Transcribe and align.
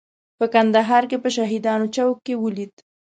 په 0.37 0.45
کندهار 0.53 1.03
کې 1.09 1.17
په 1.23 1.29
شهیدانو 1.35 1.85
چوک 1.95 2.17
کې 2.25 2.33
ولیده. 2.41 2.79